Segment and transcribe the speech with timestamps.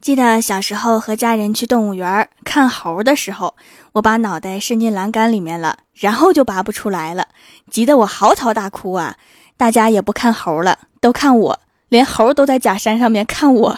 [0.00, 3.54] 记得小时候和家人去动物园看猴的时候，
[3.92, 7.26] 我把脑袋伸进栏杆里面了，然后就拔不出来了，
[7.68, 9.16] 急得我嚎啕大哭啊！
[9.56, 13.76] 大家也不看猴了，都看我，连猴都在假山上面看我。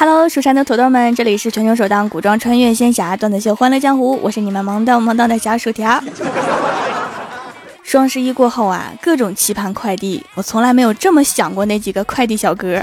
[0.00, 6.02] Hello，蜀山的土豆们，这里是全球首档古装穿越仙侠段子秀《欢乐江湖》，我是你们萌到萌到的小薯条。
[7.82, 12.82] 双十一过后啊，各种期盼快递，我从来没有这么想过那几个快递小哥。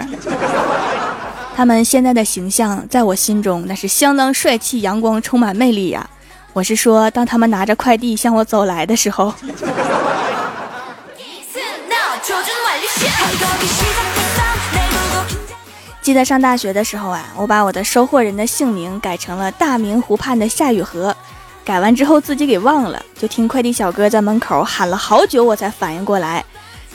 [1.56, 6.08] 他们现在的形象在我心中那是相当帅气、阳光、充满魅力呀。
[6.54, 9.34] 我是说，当他们拿着快递向我走来的时候。
[16.08, 21.14] 记得上大学的时候啊，我把我的收货人的姓名改成了大明湖畔的夏雨荷。
[21.66, 26.46] 改完之后自己给忘了，就听快递小哥在门口喊了好久，我才反应过来。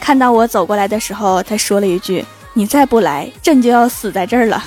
[0.00, 2.24] 看到我走过来的时候，他说了一句
[2.56, 4.64] ：“你再不来，朕就要死在这儿了。”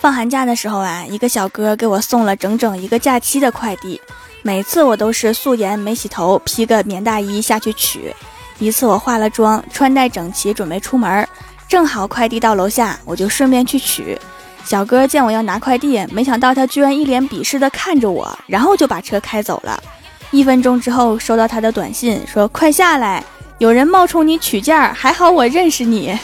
[0.00, 4.00] 放寒假的时候啊，一个小哥给我送了整整一个假期的快递。
[4.46, 8.14] 每次我都是素颜没洗头，披个棉大衣下去取。
[8.58, 11.26] 一次我化了妆，穿戴整齐，准备出门，
[11.66, 14.20] 正好快递到楼下，我就顺便去取。
[14.62, 19.82] 小哥见我要拿快递，没想到他居然一脸鄙视的看着我，然后就把车开走了。
[20.30, 23.24] 一分钟之后，收到他的短信，说快下来，
[23.56, 26.18] 有人冒充你取件，还好我认识你。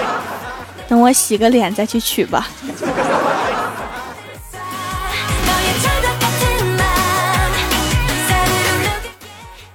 [0.86, 2.46] 等我洗个脸再去取吧。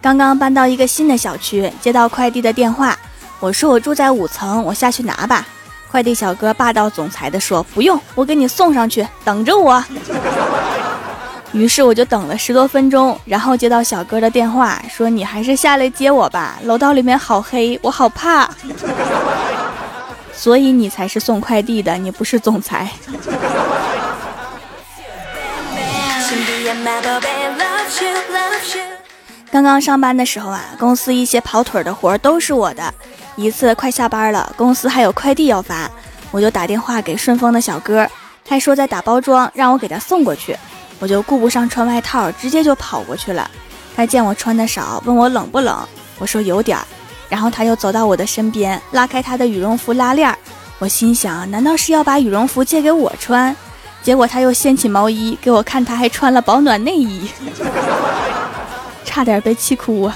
[0.08, 2.98] 刚刚搬到一个新的小区，接到快递的电话，
[3.42, 5.46] 我说我住在五层，我下去拿吧。
[5.92, 9.84] 快递小哥霸道总裁的说不用，我给你送上去，等着我。
[11.52, 18.50] 于是我就等了十多分钟，然后接到小哥的电话，说你还是下来接我吧，楼道里面好黑，我好怕。
[20.32, 22.90] 所以你才是送快递的，你不是总裁。
[29.50, 32.94] 刚刚上班的时候啊，公司一些跑腿的活都是我的。
[33.36, 35.90] 一次快下班了，公司还有快递要发，
[36.32, 38.08] 我就打电话给顺丰的小哥，
[38.44, 40.58] 他说在打包装，让我给他送过去。
[41.00, 43.50] 我就顾不上穿外套，直接就跑过去了。
[43.96, 45.88] 他见我穿的少，问我冷不冷，
[46.18, 46.84] 我说有点儿。
[47.30, 50.38] 然后他又走到我的身边，拉开他的羽绒服拉链儿。
[50.80, 53.56] 我心想，难道是要把羽绒服借给我穿？
[54.02, 57.30] 结果他又掀起毛衣给我看，他还穿了保暖内衣。
[59.18, 60.16] 差点被气哭啊！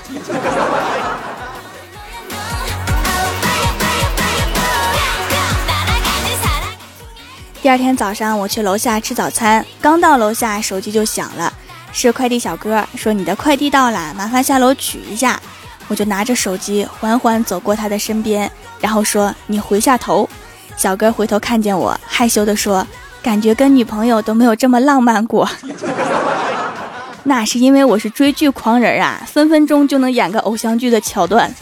[7.63, 11.51] 第二天早上，我去楼下吃早餐，刚到楼下，手机就响了，
[11.91, 15.41] 是快递小哥说：“你的快递到了，麻烦下楼取一下。”
[15.89, 20.29] 我就拿着手机缓缓走过他的身边，然后说：“你回下头。”
[20.77, 22.85] 小哥回头看见我，害羞地说
[23.23, 25.49] ：“感觉跟女朋友都没有这么浪漫过。”
[27.23, 31.53] 那是因为我是追剧狂人啊，分分钟就能演个偶像剧的桥段。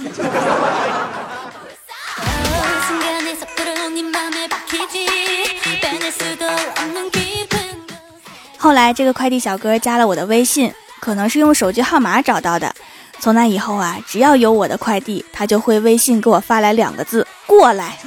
[8.57, 12.73] 后来这个快递小哥加了我的微信，可能是用手机号码找到的。
[13.19, 17.97] 从那以后啊，只要有我的快递，他就会微信给我发来两个字：过来。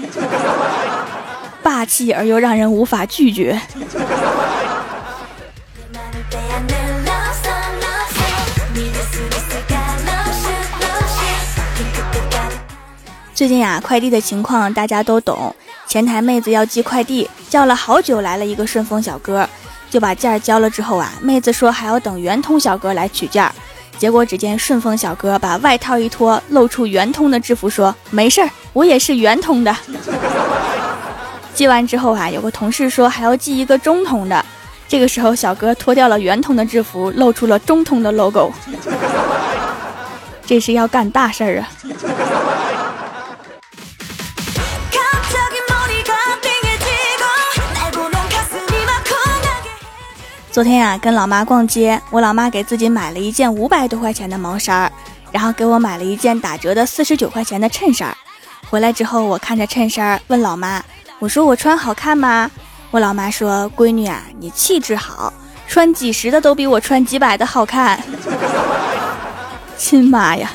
[1.62, 3.60] 霸气而又让人无法拒绝。
[13.42, 15.53] 最近呀，快递的情况大家都懂。
[15.88, 19.48] 前台妹子要寄快递，叫了好久，来了一个顺丰小哥，
[19.91, 23.50] 就把件儿交了之后啊，妹子说还要等圆通小哥来取件儿。
[23.98, 29.76] 结果只见顺丰小哥把外套一脱，露出圆通的制服，说：“没事儿，我也是圆通的。
[31.52, 34.46] ”寄完之后啊，有个同事说还要寄一个中通的。
[34.87, 38.52] 这个时候，小哥脱掉了圆通的制服，露出了中通的 logo。
[40.46, 41.69] 这是要干大事儿啊！
[50.52, 54.93] 昨天呀，跟老妈逛街，我老妈给自己买了一件五百多块钱的毛衫，
[55.31, 58.14] 然后给我买了一件打折的四十九块钱的衬衫。
[58.69, 60.84] 回来之后，我看着衬衫，问老妈
[61.19, 62.50] ：“我说我穿好看吗？”
[62.93, 65.32] 我老妈说：“闺女啊，你气质好，
[65.66, 67.98] 穿几十的都比我穿几百的好看。
[69.78, 70.50] ”亲妈呀！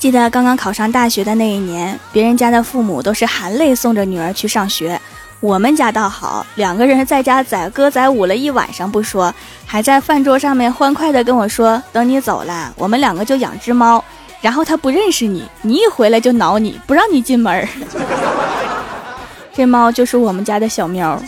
[0.00, 4.98] 记得刚刚考上大学的那一年，别人家的父母都是含泪送着女儿去上学，
[5.40, 9.32] 我们家倒好，两个人在家载歌载舞了一晚上不说，
[9.66, 14.02] 还在饭桌上面欢快的跟我说：“等你走了，我们两个就养只猫，
[14.40, 17.68] 然后他不认识你，你一回来就挠你，不让你进门。”
[19.52, 21.20] 这猫就是我们家的小喵。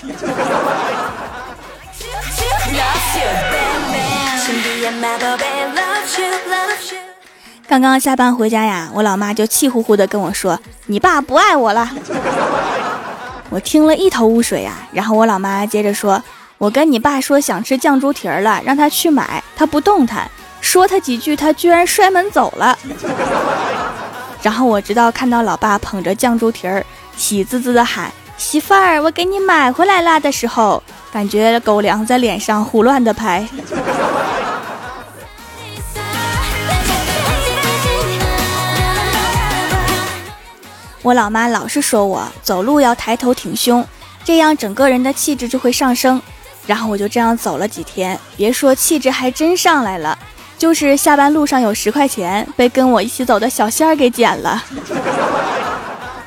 [7.73, 11.91] 刚刚下班回家呀，我老妈就气呼呼的跟我说：“你爸不爱我了。
[13.49, 14.75] ”我听了一头雾水呀。
[14.93, 16.23] 然后我老妈接着说
[16.59, 20.31] ：“我跟你爸说想吃酱猪蹄儿了，让他去买，他不动弹。
[20.61, 22.79] 说他几句，他居然摔门走了。
[24.45, 26.85] ”然后我直到看到老爸捧着酱猪蹄儿，
[27.17, 33.49] 喜滋滋的喊：“媳妇儿，我给你买回来啦！”的时候，感觉狗粮在脸上胡乱的拍。
[41.03, 43.85] 我老妈老是说我走路要抬头挺胸，
[44.23, 46.23] 这样整个人的气质就会上升。
[46.65, 50.17] 然后我就这样走了几天，别说气质还真上来了，
[50.57, 54.63] 就是下班路上有十块钱被跟我一起走的小仙儿给捡了。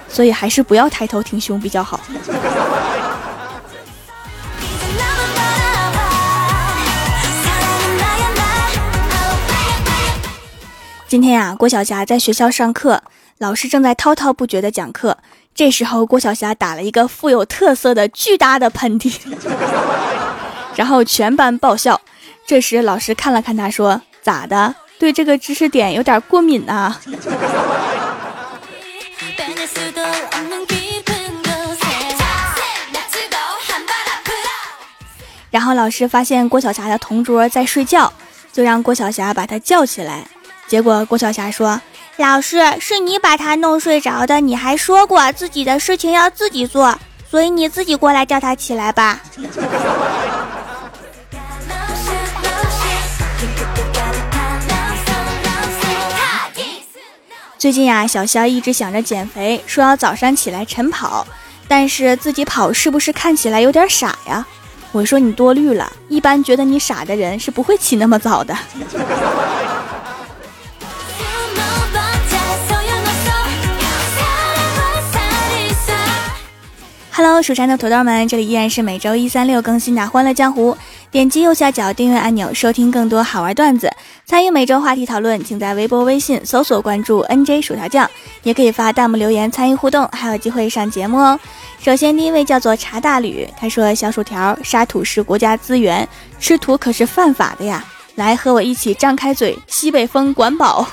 [0.10, 2.02] 所以还是不要抬头挺胸比较好。
[11.08, 13.02] 今天呀，郭晓霞在学校上课。
[13.38, 15.18] 老师正在滔滔不绝地讲课，
[15.54, 19.14] 这时候郭晓霞打了一个富有特色的巨大的喷嚏，
[20.78, 22.00] 然后全班爆笑。
[22.48, 24.74] 这时老师看了看他，说：“咋的？
[24.98, 26.98] 对这个知识点有点过敏啊？”
[35.52, 38.14] 然后老师发现郭晓霞的同桌在睡觉，
[38.54, 40.26] 就让郭晓霞把他叫起来。
[40.68, 41.82] 结果郭晓霞说。
[42.18, 46.98] 老师，是你把他弄睡着的，你还说过自己的事情要自己做，
[47.30, 49.20] 所以你自己过来叫他起来吧。
[57.58, 61.28] 最近呀，小肖一直想着减肥，说要早上起来晨跑，
[61.68, 64.46] 但是自己跑是不是看起来有点傻呀？
[64.94, 68.58] 我说你多虑了，一般觉得你傻的人是不会起那么早的。
[77.18, 80.74] Hello，蜀山的土豆们，这里依然是每周一、三、六更新的《欢乐江湖》。
[81.10, 83.90] 点击右下角订阅按钮，收听更多好玩段子，
[84.26, 88.12] 参与每周话题讨论，请在微博、微信搜索关注 NJ 薯条酱，
[88.44, 91.40] 也可以发弹幕留言参与互动，还有机会上节目哦。
[91.80, 96.06] 首先，第一位叫做茶大吕，他说：“小薯条，沙土是国家资源，
[96.38, 97.82] 吃土可是犯法的呀！
[98.16, 100.86] 来和我一起张开嘴，西北风管饱。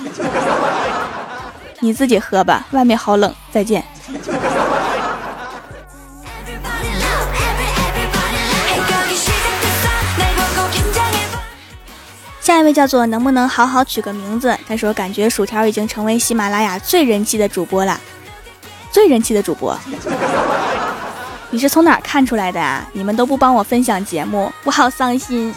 [1.81, 3.35] 你自己喝吧，外面好冷。
[3.51, 3.83] 再见。”
[12.41, 14.59] 下一位叫做能不能好好取个名字？
[14.67, 17.99] 他说感觉薯条已经成为喜马拉雅最人气的主播了，
[18.91, 19.79] 最人气的主播，
[21.51, 22.85] 你是从哪看出来的啊？
[22.93, 25.55] 你们都不帮我分享节目，我好伤心。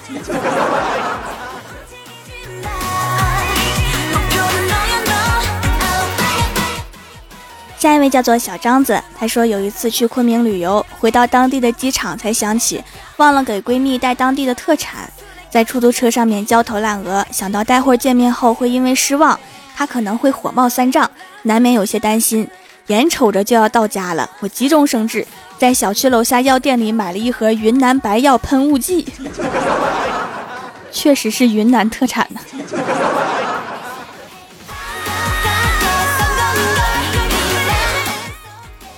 [7.86, 12.84] 下一位叫做小张子，他说有一次去昆明旅游，回到当地的机场才想起
[13.18, 15.08] 忘了给闺蜜带当地的特产。
[15.51, 19.39] 在出租车上面焦头烂额，想到待会儿见面后会因为失望，
[19.75, 21.08] 他可能会火冒三丈，
[21.44, 22.50] 难免有些担心。
[22.88, 25.24] 眼瞅着就要到家了，我急中生智，
[25.60, 29.08] 在小区楼下药店里买了一盒云南白药喷雾剂，
[30.92, 32.42] 确实是云南特产呢。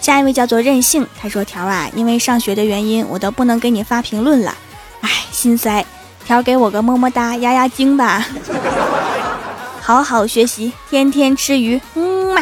[0.07, 4.55] 下一位叫做任性，他说：“条啊，因为上学的原因，我都不能给你发评论了，
[5.01, 5.85] 哎，心塞。”
[6.25, 8.25] 条给我个么么哒，压压惊吧。
[9.83, 11.81] 好好学习，天天吃鱼。
[11.95, 12.41] 嗯嘛。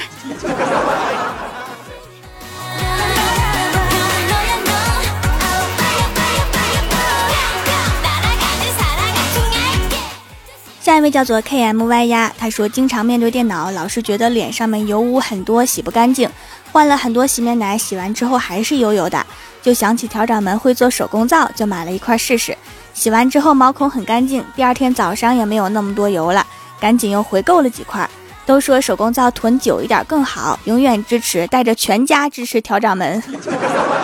[10.96, 16.30] 下一位叫做 K M Y 呀，他说经常面对电脑，老是觉得脸上面油污很多，洗不干净，
[16.72, 19.26] 换了很多洗面奶，洗完之后还是油油的，
[19.62, 22.58] 就想起条掌门会做手工皂，就买了一块试试。
[22.94, 26.48] 洗完之后毛孔很干净，第二天早上也没有那么多油了，
[26.80, 28.10] 赶紧又回购了几块。
[28.46, 33.22] 都说手工皂囤久一点更好，永远支持，带着全家支持调掌门。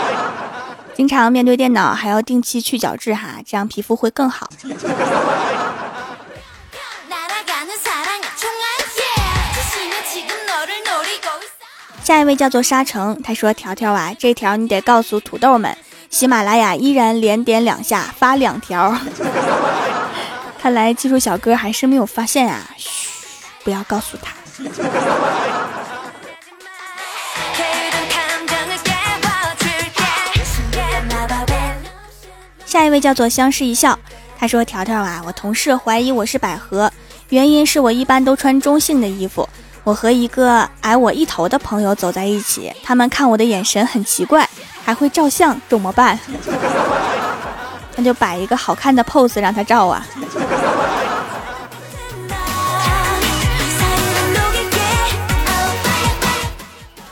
[0.93, 4.49] 经常面对电脑还要定期去角质哈，这样皮肤会更好。
[12.11, 15.77] 下一位叫做沙城，他说：“条条啊，这条你得告诉土豆们，
[16.09, 18.93] 喜马拉雅依然连点两下发两条。
[20.61, 22.89] 看来技术小哥还是没有发现啊，嘘，
[23.63, 24.33] 不要告诉他。”
[32.65, 33.97] 下一位叫做相视一笑，
[34.37, 36.91] 他说：“条条啊，我同事怀疑我是百合，
[37.29, 39.47] 原因是我一般都穿中性的衣服。”
[39.83, 44.47] 我和一个矮我一头的朋友走在一起，他们看我的眼神很奇怪，
[44.85, 46.19] 还会照相，怎么办？
[47.97, 50.05] 那就摆一个好看的 pose 让他照啊。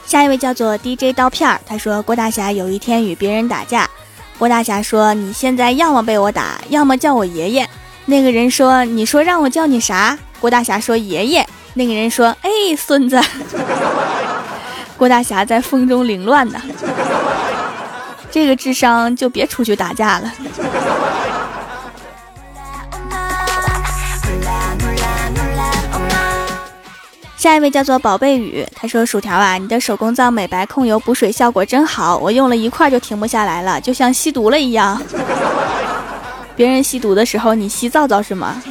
[0.06, 3.90] 下一位叫做 DJ 刀片儿，他说郭大侠有一天与别人打架，
[4.38, 7.68] 郭大侠说你现在要么被我打，要么叫我爷爷。
[8.06, 10.18] 那个人说你说让我叫你啥？
[10.40, 11.48] 郭大侠说爷爷。
[11.80, 13.18] 那个人说：“哎，孙子，
[14.98, 16.62] 郭大侠在风中凌乱呢，
[18.30, 20.30] 这个智商就别出去打架了。”
[27.38, 35.02] 下一位叫做宝贝雨，他说：“薯条啊，你的手工皂美白控油补水效果真好，我用了一块就停不下来了，就像吸毒了一样。
[36.58, 38.62] 别人吸毒的时候，你吸皂皂是吗？”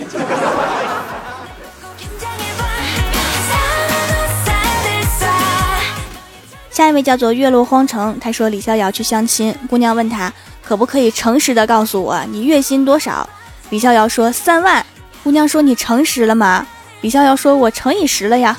[6.78, 10.32] 下一位叫做月落荒城，他说李逍遥去相亲，姑娘问他
[10.62, 13.28] 可不可以诚实的告诉我你月薪多少？
[13.70, 14.86] 李逍遥说三万。
[15.24, 16.64] 姑娘说你诚实了吗？
[17.00, 18.56] 李逍遥说我乘以十了呀。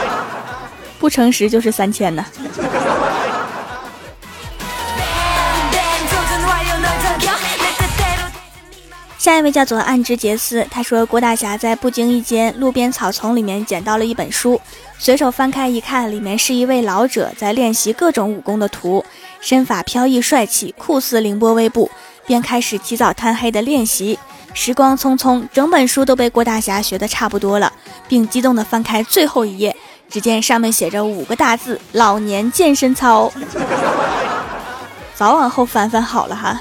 [1.00, 2.22] 不诚实就是三千呢。
[9.24, 14.60] 下一位叫做暗之杰斯，他说郭大侠在不经意间路边草丛里面捡到了一本书，
[14.98, 19.02] 随手翻开一看，里面是一位老者在练习各种武功的图，
[19.40, 21.90] 身法飘逸帅气，酷似凌波微步，
[22.26, 24.18] 便开始起早贪黑的练习。
[24.52, 27.72] 时光匆匆，整本书都被郭大侠学得差不多了，
[28.06, 29.74] 并激动地翻开最后一页，
[30.10, 33.32] 只见上面写着五个大字：老年健身操。
[35.14, 36.60] 早往后翻翻好了哈。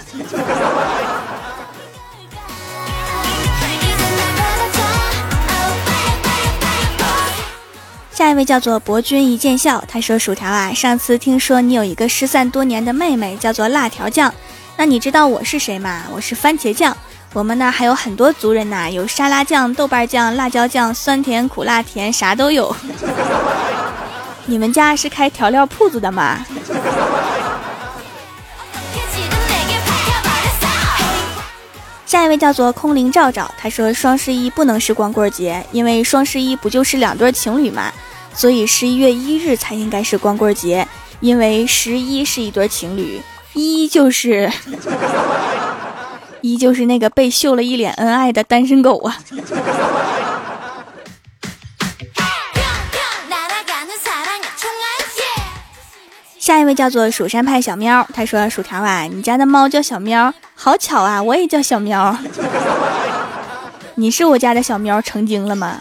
[8.24, 14.34] 下一位叫做博君一见笑，他说：“薯条啊，上次听说你有一个失散多年的妹妹，叫做辣条酱。
[14.77, 16.03] 那你知道我是谁吗？
[16.10, 16.96] 我是番茄酱。
[17.34, 22.74] 我们那还有很多族人呐，有沙拉酱、豆瓣酱、辣椒酱，酸甜苦辣甜啥都有。
[24.48, 26.46] 你们家是开调料铺子的吗？”
[32.06, 37.92] 下一位叫做空灵照照，他说双十一不能是光棍节，因为双十一不就是两对情侣吗？
[38.36, 40.88] 所以十一月一日才应该是光棍节，
[41.20, 43.22] 因为十一是一对情侣，
[43.54, 44.52] 一就是
[46.42, 49.18] 一就是那个被秀了一脸恩爱的单身狗啊。
[56.40, 62.18] 下一位叫做蜀山派小喵，他说：“薯条啊，你家的猫叫小喵，好巧啊，我也叫小喵。
[63.96, 65.80] 你是我家的小喵成精了吗？”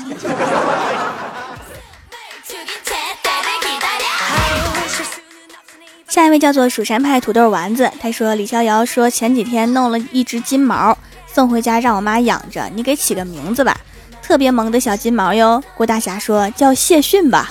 [6.12, 10.95] 下一位叫做蜀山派土豆丸子，他说：“李逍遥说前几天弄了一只金毛
[11.26, 13.75] 送回家让我妈养着，你给起个名字吧，
[14.23, 17.50] 特别萌的小金毛哟。”郭大侠说：“叫谢逊吧。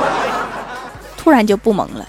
[1.16, 2.06] ”突然就不萌了。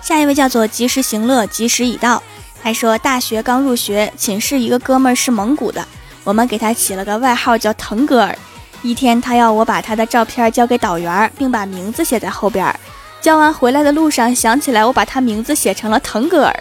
[0.00, 2.22] 下一位叫做及时行乐，及时已到。
[2.62, 5.86] 还说大学刚入学，寝室一个哥们儿是蒙古的，
[6.24, 8.36] 我们给他起了个外号叫腾格尔。
[8.82, 12.74] 一天，他要我把他的照片交给导员，并把名字写在后边。
[13.20, 16.54] 交完回来的路上，想起来我把他名字写成了腾格尔。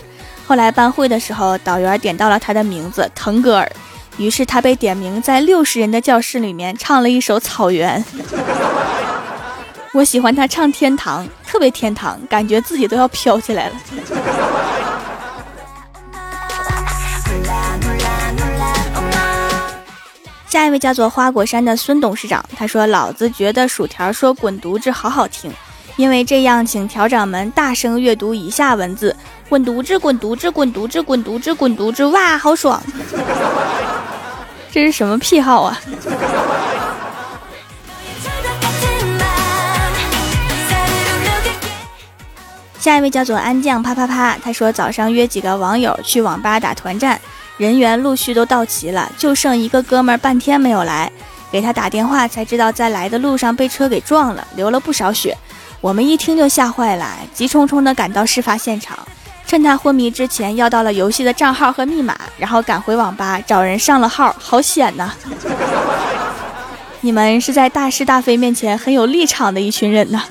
[0.45, 3.71] 后来班会的时候，导员点到了他的名字腾格尔。
[4.17, 8.03] 于是他被点名在六十人的教室里面唱了一首《草原》。
[9.91, 13.75] 我喜欢他唱《天堂》，特别天堂，感觉自己都要飘起来了。
[20.53, 25.51] 下一位叫做花果山的孙董事长，他说：“老子觉得薯条说滚犊子好好听，
[25.95, 29.15] 因为这样，请条掌们大声阅读以下文字：
[29.49, 32.79] 滚犊子，滚犊子，滚犊子，滚犊子，滚犊子，哇，好爽！”
[34.71, 35.81] 这是什么癖好啊？
[42.77, 47.19] 下一位叫做安酱啪啪啪，他说早上约几个网友去网吧打团战，
[47.57, 51.11] 人员陆续都到齐了，就剩一个哥们儿半天没有来。
[51.51, 55.37] 给他打电话才知道，在来的路上被车给撞了，流了不少血。
[55.79, 58.97] 我们一听就吓坏了，急匆匆的赶到事发现场，
[59.45, 65.13] 趁他昏迷之前要到了游戏的账号和密码，然后赶回网吧找人上了号，好险呐！
[67.01, 70.23] 你们是在大是大非面前很有立场的一群人呐。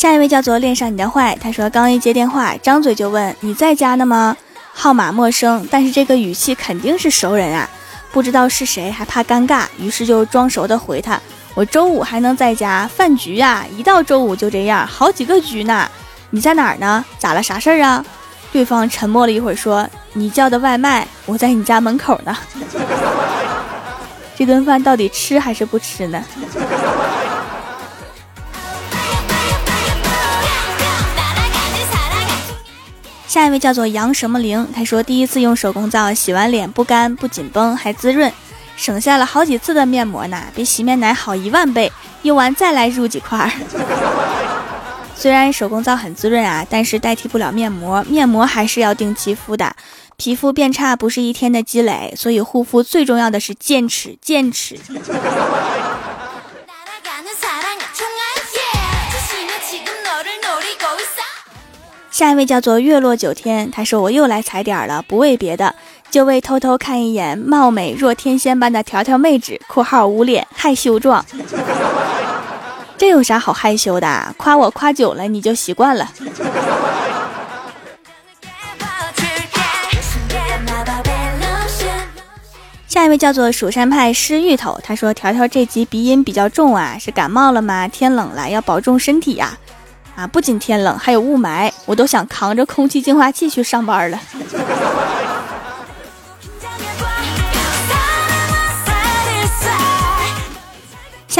[0.00, 4.34] 下一位叫做恋上你的坏，他说刚一接电话，张嘴就问你在家呢吗？
[4.72, 7.68] 号码陌生，但是这个语气肯定是熟人啊，
[8.10, 11.20] 不知道是谁，还怕尴尬，于是就装熟的回他：
[11.52, 15.86] 我周五还能在家饭局呀，一到周五就这样，好几个局呢。
[16.30, 17.04] 你在哪儿呢？
[17.18, 17.42] 咋了？
[17.42, 18.02] 啥事儿啊？
[18.50, 22.34] 对方沉默了一会儿，说：你叫的外卖，我在你家门口呢。
[24.34, 26.24] 这顿饭到底吃还是不吃呢？
[33.30, 38.32] 下一位叫做杨什么灵，他说第一次用手工皂洗完脸不干不紧绷还滋润，
[38.76, 41.92] 省下了好几次的面膜呢，比洗面奶好一万倍。
[42.22, 43.48] 用完再来入几块。
[45.14, 49.76] 虽然手工皂很滋润啊，但是代替不了面膜，面膜还是要定期敷的。
[50.16, 54.76] 皮肤变差不是一天的积累，所以护肤最重要的是坚持，坚持。
[62.20, 65.74] 下一位叫做月落九天，他说我又来踩点了，不为别的，
[66.10, 71.24] 就为偷偷看一眼貌美若天仙般的条条妹纸（括号捂脸害羞状）。
[72.98, 74.34] 这有啥好害羞的？
[74.36, 76.10] 夸我夸久了你就习惯了。
[82.86, 87.88] 下一位叫做蜀山派湿芋头，他说条条这集鼻音比较重啊，是感冒了吗？
[87.88, 89.56] 天冷了要保重身体呀。
[90.26, 94.18] 不仅天冷，还有雾霾，我都想扛着空气净化器去上班了。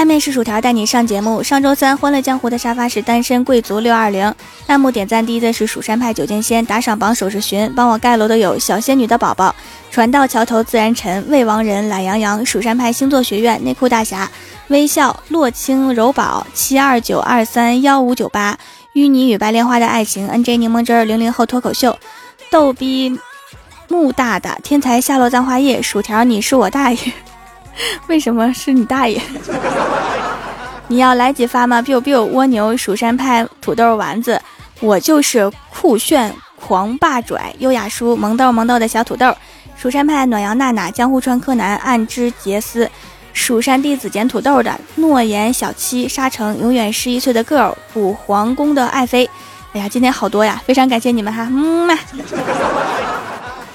[0.00, 1.42] 下面是薯条带你上节目。
[1.42, 4.34] 上周三，欢乐江湖的沙发是单身贵族六二零。
[4.66, 7.70] 弹幕点赞第一的是蜀山派九剑仙，打赏榜首是寻。
[7.76, 9.54] 帮我盖楼的有小仙女的宝宝、
[9.90, 14.26] 船到桥头自然沉、未亡人、懒洋洋、蜀山派星座学院、内裤大侠。
[14.68, 18.56] 微笑洛青柔宝七二九二三幺五九八
[18.94, 21.98] 淤泥与白莲花的爱情 N J 柠檬汁零零后脱口秀
[22.50, 23.20] 逗逼
[23.88, 26.98] 木大大天才夏洛簪花叶薯条你是我大爷，
[28.08, 29.20] 为什么是你大爷？
[30.88, 34.40] 你要来几发吗？biu biu 蜗牛蜀山派土豆丸子，
[34.80, 39.32] 我就是酷炫狂霸拽优雅叔萌豆萌豆的小土豆，
[39.76, 42.90] 蜀山派暖阳娜娜江户川柯南暗之杰斯。
[43.32, 49.30] 蜀山弟子捡土豆的诺言小七沙城永远十一岁的 girl 补皇宫的爱妃，
[49.72, 51.96] 哎呀，今天好多呀，非常感谢你们哈，嗯嘛。